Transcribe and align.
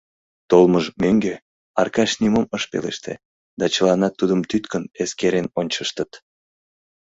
Толмыж 0.49 0.85
мӧҥгӧ 1.01 1.35
Аркаш 1.79 2.11
нимом 2.21 2.45
ыш 2.57 2.63
пелеште, 2.71 3.13
да 3.59 3.65
чыланат 3.73 4.13
тудым 4.19 4.41
тӱткын 4.49 4.83
эскерен 5.01 5.47
ончыштыт. 5.59 6.11